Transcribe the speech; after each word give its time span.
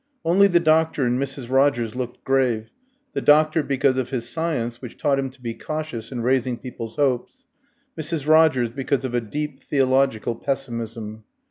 Only 0.25 0.47
the 0.47 0.59
doctor 0.59 1.05
and 1.05 1.19
Mrs. 1.21 1.47
Rogers 1.47 1.95
looked 1.95 2.23
grave, 2.23 2.71
the 3.13 3.21
doctor 3.21 3.61
because 3.61 3.97
of 3.97 4.09
his 4.09 4.27
science, 4.27 4.81
which 4.81 4.97
taught 4.97 5.19
him 5.19 5.29
to 5.29 5.39
be 5.39 5.53
cautious 5.53 6.11
in 6.11 6.23
raising 6.23 6.57
people's 6.57 6.95
hopes; 6.95 7.43
Mrs. 7.95 8.25
Rogers, 8.27 8.71
because 8.71 9.05
of 9.05 9.13
a 9.13 9.21
deep 9.21 9.59
theological 9.59 10.33
pessimism. 10.35 11.23